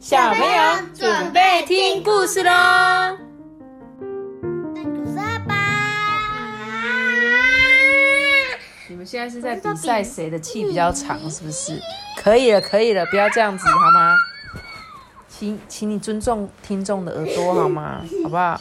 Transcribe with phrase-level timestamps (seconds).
[0.00, 0.62] 小朋友
[0.94, 2.50] 准备听故事喽。
[8.88, 11.78] 你们现在是在比赛谁的气比较长，是不是？
[12.16, 14.14] 可以了，可以了，不要这样子好吗？
[15.28, 18.02] 请，请你尊重听众的耳朵好吗？
[18.22, 18.58] 好不好？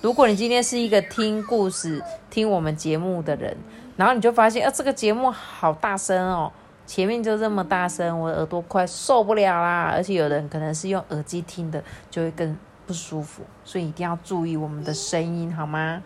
[0.00, 3.54] 如果你今天是一个听故事、听我们节目的人，
[3.94, 6.50] 然后你就发现，呃，这个节目好大声哦，
[6.88, 9.92] 前面就这么大声，我的耳朵快受不了啦。
[9.92, 12.56] 而且有人可能是用耳机听的，就会更
[12.86, 16.02] 不舒服，所以一定要注意我们的声音好吗？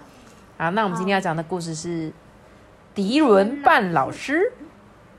[0.59, 2.13] 好，那我们今天要讲的故事是
[2.93, 4.53] 迪伦扮老师。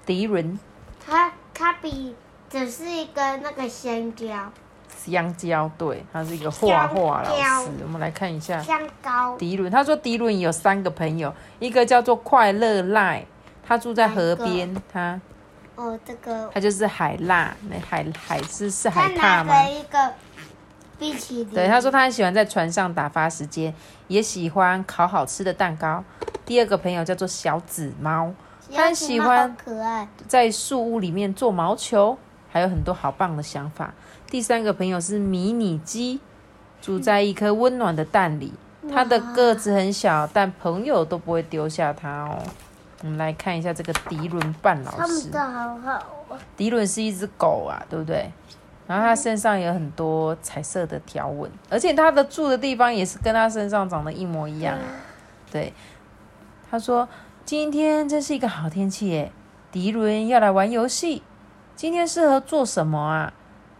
[0.06, 0.60] 迪伦
[1.06, 2.14] 他他比
[2.50, 4.52] 只是一个那个香蕉，
[4.90, 7.70] 香蕉，对，他是一个画画老香师。
[7.84, 9.72] 我们来看一下香蕉，迪伦。
[9.72, 13.26] 他说迪伦有三个朋友，一个叫做快乐赖，
[13.66, 15.20] 他住在河边，他
[15.76, 19.68] 哦，这个他就是海獭，那海海是是海獭吗？
[19.68, 20.14] 一个
[21.00, 23.74] 冰淇淋，对，他说他很喜欢在船上打发时间，
[24.08, 26.04] 也喜欢烤好吃的蛋糕。
[26.46, 28.32] 第二个朋友叫做小紫猫，
[28.74, 29.56] 他很喜欢
[30.28, 32.18] 在树屋里面做毛球，
[32.52, 33.94] 还有很多好棒的想法。
[34.28, 36.20] 第三个朋友是迷你鸡，
[36.82, 38.54] 住在一颗温暖的蛋里。
[38.92, 42.44] 它的个子很小，但朋友都不会丢下它哦。
[43.04, 45.32] 我们来看一下这个迪伦半老师他们。
[45.32, 45.92] 的好好
[46.30, 48.32] 啊，迪伦是一只狗啊，对不对？
[48.88, 54.78] 然后它身上有很多彩色的条纹，而且它的住的地方也是跟它身上长得一模一样。
[55.52, 55.74] 对，
[56.72, 57.08] 他说
[57.46, 59.32] 今天真是一个好天气耶，
[59.72, 61.24] 迪伦要来玩游戏。
[61.76, 63.34] 今天适合做什么啊？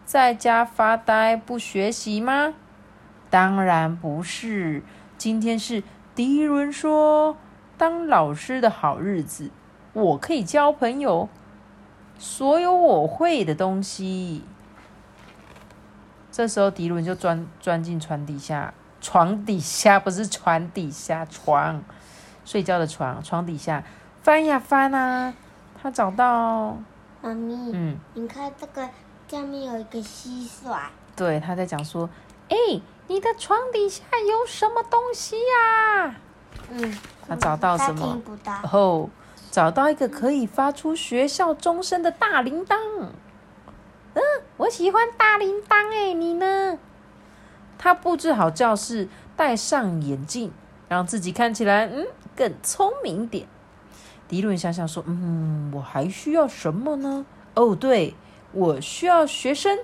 [0.06, 2.54] 在家发呆不学习吗？
[3.30, 4.84] 当然不是，
[5.18, 7.38] 今天是迪伦说
[7.78, 9.50] 当老师的好日子，
[9.94, 11.30] 我可以交朋友，
[12.18, 14.44] 所有我会的东西。
[16.32, 21.84] 这时候迪伦就钻钻进床底下，床底下不是床底下，床
[22.46, 23.84] 睡觉的床，床底下。
[24.22, 25.34] 翻呀翻啊，
[25.82, 26.78] 他找到，
[27.22, 28.90] 妈咪，嗯，你看这个
[29.28, 30.78] 下面有一个蟋蟀，
[31.16, 32.10] 对，他在讲说，
[32.48, 32.56] 哎、
[33.08, 36.16] 你的床底下有什么东西呀、
[36.72, 36.98] 嗯，
[37.28, 39.10] 他找到什么然后，哦，
[39.52, 42.76] 找到一个可以发出学校钟声的大铃铛。
[44.16, 44.22] 嗯，
[44.58, 46.78] 我喜欢大铃铛哎，你呢？
[47.78, 50.52] 他布置好教室，戴上眼镜，
[50.88, 53.48] 让自己看起来嗯更聪明点。
[54.28, 57.26] 迪伦想想说，嗯，我还需要什么呢？
[57.56, 58.16] 哦，对，
[58.52, 59.78] 我需要学生。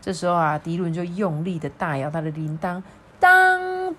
[0.00, 2.82] 这时候啊，迪伦就用力的大摇他的铃铛，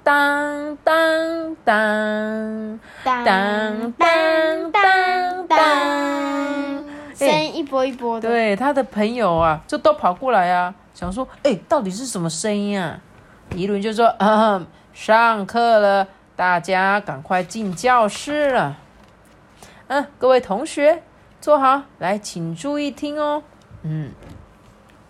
[0.04, 3.24] 当当当当。
[3.26, 5.58] 当当当，
[7.16, 13.00] 声音一波一波的，对，他的朋友啊，就都跑过来啊，想说，哎、到底是什么声音啊？
[13.50, 18.78] 迪伦就说，嗯，上课了，大家赶快进教室了。
[19.88, 21.02] 嗯，各位同学，
[21.40, 23.42] 坐好，来，请注意听哦。
[23.84, 24.12] 嗯，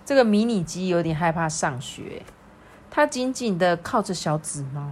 [0.06, 2.22] 这个迷你鸡有点害怕上学，
[2.90, 4.90] 它紧紧的靠着小紫猫，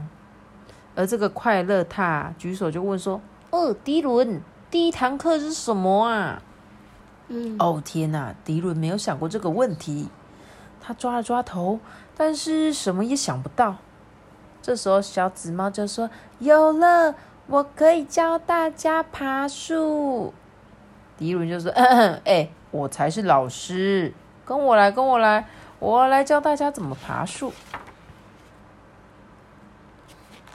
[0.96, 3.20] 而这个快乐踏举手就问说
[3.50, 6.42] ：“哦，迪伦，第一堂课是什么啊？”
[7.28, 10.10] 嗯，哦天哪，迪伦没有想过这个问题，
[10.80, 11.80] 他抓了抓头，
[12.16, 13.78] 但是什么也想不到。
[14.62, 17.16] 这时候，小紫猫就说：“有了，
[17.48, 20.34] 我可以教大家爬树。”
[21.18, 24.14] 迪伦就说：“嗯嗯，哎，我才是老师，
[24.46, 25.48] 跟我来，跟我来，
[25.80, 27.52] 我来教大家怎么爬树。”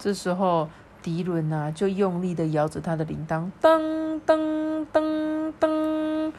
[0.01, 0.67] 这时候，
[1.03, 6.33] 迪伦啊就用力的摇着他的铃铛，噔噔噔噔，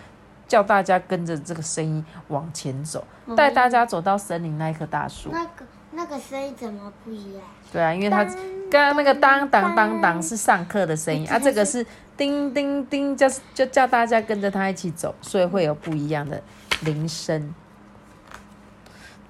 [0.47, 3.05] 叫大家跟着这个声音往前走，
[3.37, 5.29] 带大家走到森林那一棵大树。
[5.31, 7.43] 那个那个声音怎么不一样？
[7.71, 8.23] 对啊，因为他
[8.71, 11.85] 刚刚那个当当当当是上课的声音啊，这个是
[12.17, 16.41] 叮叮叮，叫就叫大家跟着他一起走，所以会有不一样的
[16.81, 17.53] 铃声。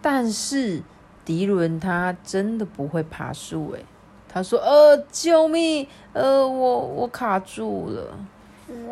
[0.02, 0.82] 但是
[1.26, 3.86] 迪伦他真的不会爬树诶，
[4.34, 5.86] 他说：“呃，救命！
[6.14, 8.18] 呃，我我卡住了。”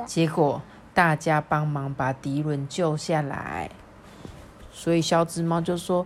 [0.06, 0.62] 结果
[0.94, 3.70] 大家帮忙把迪伦救下来，
[4.74, 6.06] 所以小紫猫就说：“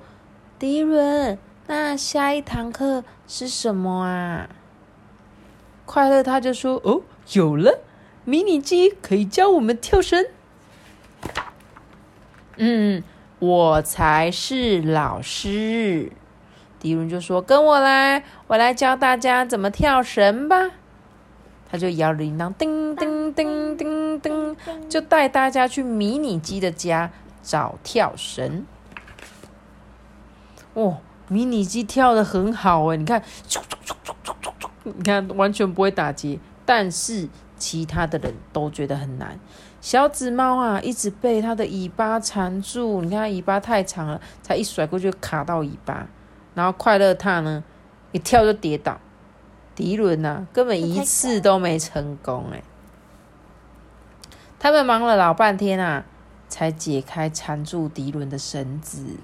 [0.59, 4.49] 迪伦，那下一堂课是什么啊？”
[5.85, 7.01] 快乐他就说：“哦，
[7.33, 7.79] 有了，
[8.25, 10.23] 迷你鸡可以教我们跳绳。”
[12.57, 13.01] 嗯，
[13.39, 16.11] 我才是老师。
[16.83, 20.71] 迪伦就说：“跟我来，我来教大家怎么跳绳吧。”
[21.71, 24.55] 他就摇铃铛，叮叮叮叮叮，
[24.89, 27.09] 就带大家去迷你鸡的家
[27.41, 28.65] 找跳绳。
[30.73, 30.97] 哦，
[31.29, 33.23] 迷你鸡跳的很好哎，你看，
[34.83, 39.39] 你看完全不会打结，但是其他的人都觉得很难。
[39.79, 46.07] 小紫猫啊，一直被它的尾巴缠住，你看尾巴太长了，才一甩过去卡到尾巴。
[46.55, 47.63] 然后快乐踏呢，
[48.11, 48.99] 一跳就跌倒。
[49.75, 52.63] 迪伦呐，根本一次都没成功哎。
[54.59, 56.05] 他们忙了老半天啊，
[56.47, 59.17] 才解开缠住迪伦的绳子。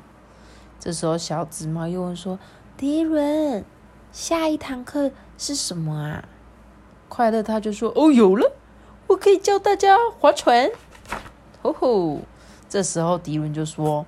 [0.79, 2.39] 这时候，小紫猫又问说
[2.75, 3.63] ：“迪伦，
[4.11, 6.23] 下一堂课是什么啊？”
[7.07, 8.53] 快乐他就说：“哦，有了，
[9.07, 10.71] 我可以教大家划船。”
[11.61, 12.19] 吼吼！
[12.67, 14.05] 这时候迪伦就说：“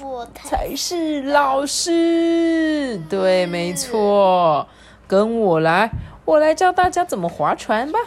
[0.00, 4.66] 我才是老师。”对，没错，
[5.06, 5.90] 跟我来，
[6.24, 7.98] 我来教大家怎么划船吧。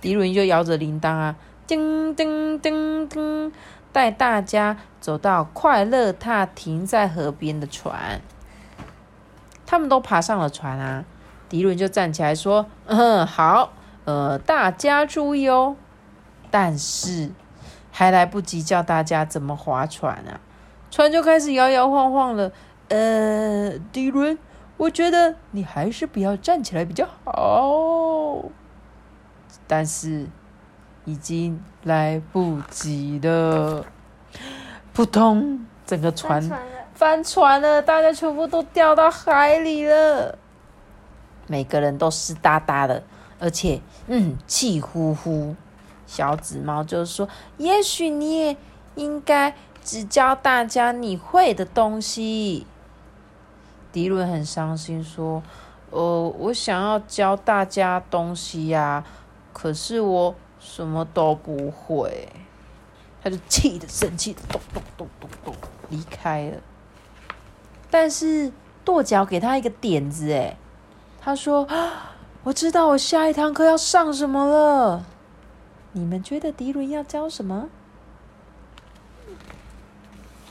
[0.00, 1.36] 迪伦就摇着铃铛啊，
[1.66, 3.52] 叮叮叮叮。
[3.92, 8.22] 带大家走到快乐踏停在河边的船，
[9.66, 11.04] 他们都爬上了船啊。
[11.50, 13.74] 迪伦就站起来说：“嗯，好，
[14.06, 15.76] 呃，大家注意哦。”
[16.50, 17.32] 但是
[17.90, 20.40] 还来不及教大家怎么划船啊，
[20.92, 22.52] 船就开始摇摇晃晃了。
[22.88, 24.38] 呃，迪伦，
[24.76, 28.44] 我觉得你还是不要站起来比较好。
[29.66, 30.28] 但是。
[31.04, 33.84] 已经来不及了，
[34.92, 35.66] 扑通！
[35.84, 36.40] 整个船
[36.94, 40.38] 翻船了，大家全部都掉到海里了，
[41.48, 43.02] 每个人都湿哒哒的，
[43.40, 45.56] 而且嗯，气呼呼。
[46.06, 47.28] 小紫猫就说
[47.58, 48.56] ：“也许你也
[48.94, 49.52] 应该
[49.84, 52.66] 只教大家你会的东西。”
[53.92, 55.42] 迪伦很伤心说
[55.90, 59.04] ：“呃，我想要教大家东西呀，
[59.52, 60.34] 可是我……”
[60.64, 62.28] 什么都不会，
[63.20, 65.54] 他就气的生气的咚咚咚咚咚
[65.88, 66.58] 离开了。
[67.90, 68.52] 但是
[68.84, 70.56] 跺脚给他一个点子，哎，
[71.20, 71.66] 他说
[72.44, 75.04] ：“我知道我下一堂课要上什么了。
[75.90, 77.68] 你们觉得迪伦要教什么？”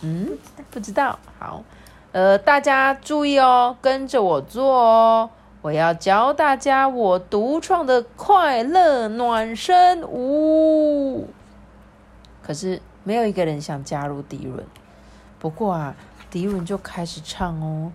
[0.01, 0.37] 嗯，
[0.69, 1.17] 不知道。
[1.39, 1.63] 好，
[2.11, 5.29] 呃，大家注意哦，跟着我做哦。
[5.61, 11.27] 我要教大家我独创的快乐暖身舞，
[12.41, 14.65] 可是没有一个人想加入迪伦。
[15.37, 15.95] 不过啊，
[16.31, 17.91] 迪伦就开始唱哦，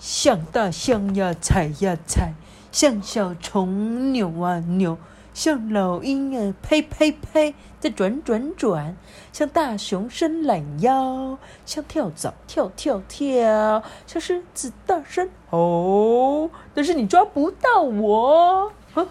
[0.00, 2.32] 像大象呀踩呀踩，
[2.72, 4.98] 像小虫扭啊扭。
[5.32, 8.94] 像老鹰啊，拍拍拍，再转转转；
[9.32, 16.50] 像大熊伸懒腰，像跳蚤跳跳跳，像狮子大声吼。
[16.74, 19.10] 但是你抓不到我，吼吼！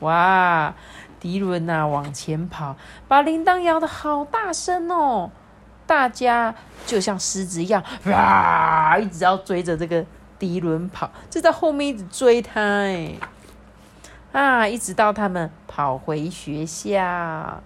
[0.00, 0.74] 哇，
[1.20, 2.76] 迪伦呐，往前跑，
[3.08, 5.30] 把铃铛摇得好大声哦！
[5.86, 6.54] 大家
[6.84, 10.04] 就像狮子一样，哇，一直要追着这个
[10.38, 13.12] 迪伦跑，就在后面一直追他，哎。
[14.36, 14.68] 啊！
[14.68, 17.62] 一直到他们跑回学校，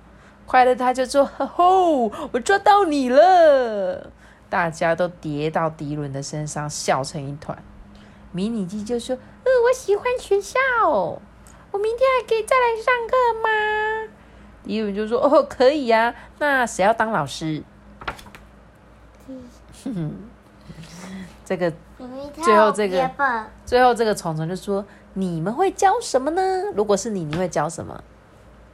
[0.47, 4.09] 快乐他就说：“吼吼，我抓到你了！”
[4.49, 7.61] 大家都跌到迪伦的身上，笑成一团。
[8.31, 10.61] 迷你鸡就说：“嗯，我喜欢学校，
[11.73, 14.13] 我明天还可以再来上课吗？”
[14.63, 16.15] 迪伦就说：“哦，可以呀。
[16.39, 17.65] 那谁要当老师？”
[19.27, 20.15] 哼哼，
[21.45, 21.73] 这个
[22.41, 23.11] 最后这个
[23.67, 24.85] 最后这个虫虫就说。
[25.15, 26.43] 你们会教什么呢？
[26.75, 28.03] 如果是你，你会教什么？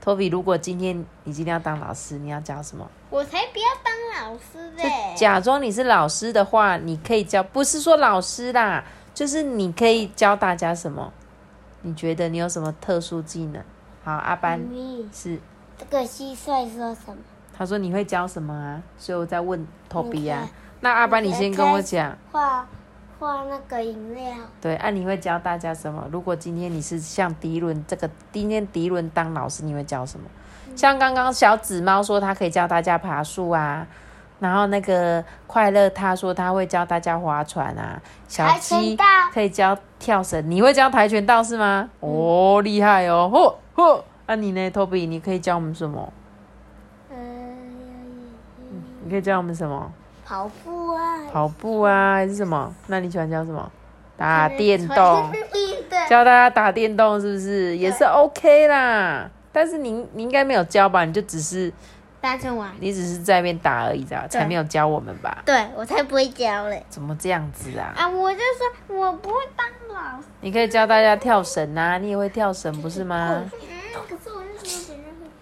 [0.01, 2.89] 托比，如果今天你今天要当老师，你要教什么？
[3.11, 5.15] 我才不要当老师嘞！
[5.17, 11.13] 假装你是老师的话，你可以教，不是说老师啦，就是你可以教大家什么？
[11.83, 13.63] 你觉得你有什么特殊技能？
[14.05, 14.61] 好，阿班
[15.13, 15.41] 是
[15.77, 17.17] 这个蟋蟀说什么？
[17.57, 18.83] 他说你会教什么啊？
[18.99, 20.49] 所以我在问托比啊。
[20.81, 22.17] 那阿班，你先跟我讲。
[22.31, 22.69] 画
[23.21, 24.25] 那个饮料。
[24.61, 26.07] 对，啊，你会教大家什么？
[26.11, 30.27] 如果今天你是像迪伦这个，今天迪伦当老师，你会教什么？
[30.77, 33.87] 像刚刚小紫猫说，它可以教大家爬树啊。
[34.39, 37.99] 然后那个快乐他说他会教大家划船啊。
[38.29, 38.95] 小鸡
[39.33, 41.89] 可以教跳绳，你会教跆拳道是吗？
[42.01, 43.31] 哦，厉害哦！
[43.33, 45.09] 嚯嚯，啊你呢，Toby？
[45.09, 46.13] 你可以教我们什么？
[47.11, 47.57] 嗯，
[49.05, 49.91] 你可以教我们什么？
[50.27, 52.75] 跑步啊，跑步啊，还是什么？
[52.89, 53.71] 那你喜欢教什么？
[54.17, 55.31] 打电动，
[56.09, 59.31] 教大家打电动是不是也是 OK 啦？
[59.53, 61.05] 但是你你应该没有教吧？
[61.05, 61.73] 你就只是
[62.21, 64.27] 单纯玩，你只是在那边打而已，知道？
[64.27, 65.43] 才没有教我们吧？
[65.47, 66.85] 对，我才不会教嘞！
[66.89, 67.95] 怎么这样子啊？
[67.97, 68.41] 啊，我就
[68.89, 69.65] 说我不会当
[69.95, 70.27] 老师。
[70.41, 73.45] 你可以教大家跳绳啊，你也会跳绳不是吗？
[74.09, 74.46] 可是我。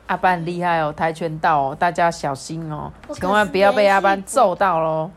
[0.07, 5.11] 阿班很厉害哦，跆拳道哦，大家小心哦，千万不要被阿班揍到喽。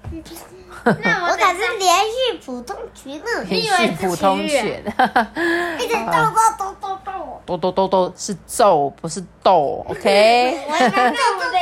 [0.84, 4.82] 那我可是连续普通拳呢， 连续普通拳，
[5.80, 7.42] 一直抖抖抖抖抖。
[7.46, 10.60] 多多多多是揍，不是斗，OK？
[10.70, 11.58] 我要抖抖抖抖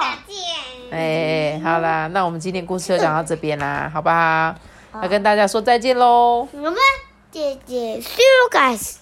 [0.00, 0.92] 打架。
[0.92, 4.54] 哎，好啦，那我们今天故事就讲到这边啦，好不好？
[5.02, 6.74] 要跟大家说再见喽，我们
[7.30, 8.96] 姐姐 see you guys，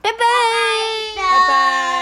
[0.00, 0.18] 拜拜，
[1.16, 2.01] 拜拜。